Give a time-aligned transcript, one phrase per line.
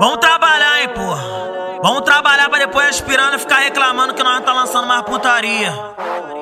[0.00, 1.22] Vamos trabalhar, hein, porra.
[1.82, 5.72] Vamos trabalhar pra depois aspirando e ficar reclamando que nós não tá lançando mais putaria.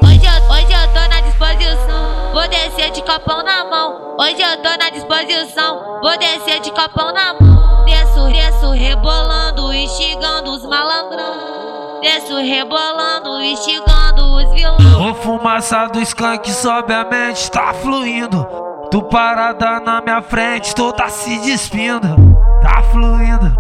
[0.03, 4.17] Hoje eu, hoje eu tô na disposição, vou descer de copão na mão.
[4.19, 7.85] Hoje eu tô na disposição, vou descer de copão na mão.
[7.87, 12.01] Desço, desço, rebolando, instigando os malandrão.
[12.03, 14.97] Desço, rebolando, instigando os vilões.
[14.97, 18.47] O fumaça do skunk sobe a mente, tá fluindo.
[18.91, 22.16] Tu parada na minha frente, tu tá se despindo.
[22.63, 23.57] Tá fluindo,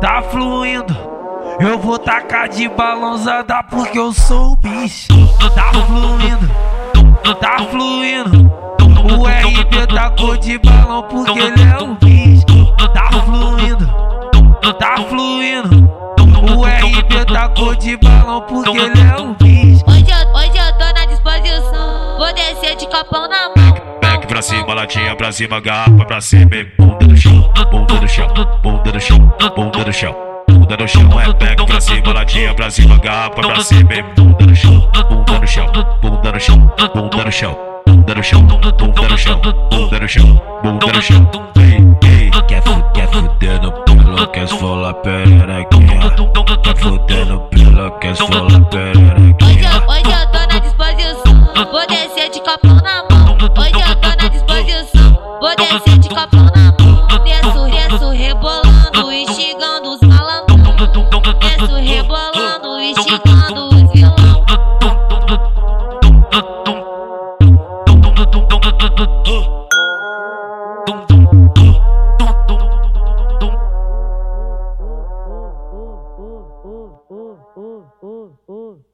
[0.00, 0.96] tá fluindo.
[1.58, 5.08] Eu vou tacar de balãozada porque eu sou o bicho.
[5.54, 6.50] Tá fluindo,
[7.40, 8.50] tá fluindo.
[9.00, 12.46] O RB tacou de balão porque ele é o bicho.
[12.94, 13.86] Tá fluindo,
[14.78, 15.90] tá fluindo.
[16.58, 19.84] O RB tacou de balão porque ele é o bicho.
[19.86, 23.74] Hoje eu, hoje eu tô na disposição, vou descer de copão na mão.
[24.00, 26.50] Back pra cima, latinha pra cima, garrafa pra cima,
[27.28, 28.28] bunda no chão,
[28.62, 30.16] bunda no chão, bunda no chão.
[30.48, 33.90] Bunda no chão é pega pra cima, ladinha pra cima, garrafa pra cima.
[34.16, 35.66] Bunda no chão, bunda no chão,
[36.00, 37.70] bunda no chão, bunda no chão.
[37.86, 41.30] Bunda no chão, bunda no chão, bunda no chão, bunda no chão.
[41.56, 41.76] Ei,
[42.08, 46.10] ei, quer fuder, quer pelo, quer esfolar pererequinha.
[46.62, 49.36] Quer fuder no pelo, quer esfolar pererequinha.
[49.42, 53.36] Hoje eu, hoje eu tô disposição, vou descer de copo na mão.
[53.58, 55.99] Hoje eu tô na disposição, vou descer